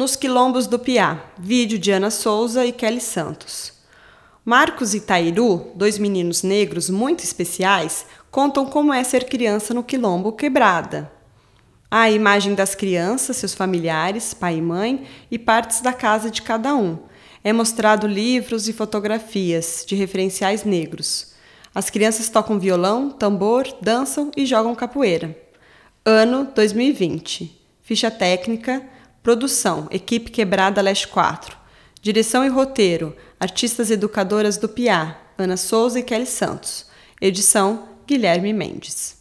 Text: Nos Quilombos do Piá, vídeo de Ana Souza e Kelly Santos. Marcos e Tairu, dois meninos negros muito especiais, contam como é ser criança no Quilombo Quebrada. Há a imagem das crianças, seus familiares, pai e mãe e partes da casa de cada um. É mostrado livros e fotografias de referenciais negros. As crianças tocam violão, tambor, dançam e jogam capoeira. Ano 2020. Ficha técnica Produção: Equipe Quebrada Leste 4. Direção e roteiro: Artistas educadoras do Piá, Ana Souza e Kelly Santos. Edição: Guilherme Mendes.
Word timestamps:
Nos 0.00 0.16
Quilombos 0.16 0.66
do 0.66 0.78
Piá, 0.78 1.22
vídeo 1.38 1.78
de 1.78 1.90
Ana 1.90 2.10
Souza 2.10 2.64
e 2.64 2.72
Kelly 2.72 3.02
Santos. 3.02 3.74
Marcos 4.42 4.94
e 4.94 5.00
Tairu, 5.00 5.72
dois 5.74 5.98
meninos 5.98 6.42
negros 6.42 6.88
muito 6.88 7.22
especiais, 7.22 8.06
contam 8.30 8.64
como 8.64 8.94
é 8.94 9.04
ser 9.04 9.24
criança 9.24 9.74
no 9.74 9.84
Quilombo 9.84 10.32
Quebrada. 10.32 11.12
Há 11.90 12.00
a 12.00 12.10
imagem 12.10 12.54
das 12.54 12.74
crianças, 12.74 13.36
seus 13.36 13.52
familiares, 13.52 14.32
pai 14.32 14.56
e 14.56 14.62
mãe 14.62 15.06
e 15.30 15.38
partes 15.38 15.82
da 15.82 15.92
casa 15.92 16.30
de 16.30 16.40
cada 16.40 16.74
um. 16.74 16.98
É 17.44 17.52
mostrado 17.52 18.06
livros 18.06 18.68
e 18.68 18.72
fotografias 18.72 19.84
de 19.86 19.94
referenciais 19.96 20.64
negros. 20.64 21.34
As 21.74 21.90
crianças 21.90 22.30
tocam 22.30 22.58
violão, 22.58 23.10
tambor, 23.10 23.66
dançam 23.82 24.30
e 24.34 24.46
jogam 24.46 24.74
capoeira. 24.74 25.38
Ano 26.06 26.48
2020. 26.54 27.54
Ficha 27.82 28.10
técnica 28.10 28.82
Produção: 29.22 29.86
Equipe 29.90 30.30
Quebrada 30.30 30.80
Leste 30.80 31.06
4. 31.08 31.56
Direção 32.00 32.44
e 32.44 32.48
roteiro: 32.48 33.14
Artistas 33.38 33.90
educadoras 33.90 34.56
do 34.56 34.68
Piá, 34.68 35.18
Ana 35.36 35.58
Souza 35.58 36.00
e 36.00 36.02
Kelly 36.02 36.26
Santos. 36.26 36.86
Edição: 37.20 37.88
Guilherme 38.06 38.52
Mendes. 38.54 39.19